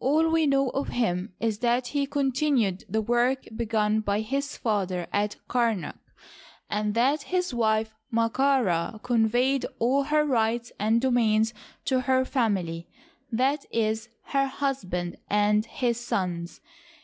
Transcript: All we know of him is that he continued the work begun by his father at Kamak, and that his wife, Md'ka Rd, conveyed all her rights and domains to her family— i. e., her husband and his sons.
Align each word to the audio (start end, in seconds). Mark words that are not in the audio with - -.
All 0.00 0.28
we 0.30 0.48
know 0.48 0.70
of 0.70 0.88
him 0.88 1.32
is 1.38 1.60
that 1.60 1.86
he 1.86 2.06
continued 2.08 2.82
the 2.88 3.00
work 3.00 3.44
begun 3.54 4.00
by 4.00 4.18
his 4.18 4.56
father 4.56 5.06
at 5.12 5.36
Kamak, 5.46 5.94
and 6.68 6.92
that 6.94 7.22
his 7.22 7.54
wife, 7.54 7.94
Md'ka 8.12 8.96
Rd, 8.96 9.02
conveyed 9.04 9.64
all 9.78 10.02
her 10.02 10.24
rights 10.24 10.72
and 10.80 11.00
domains 11.00 11.54
to 11.84 12.00
her 12.00 12.24
family— 12.24 12.88
i. 13.38 13.58
e., 13.70 13.94
her 14.24 14.46
husband 14.48 15.18
and 15.30 15.64
his 15.66 16.00
sons. 16.00 16.60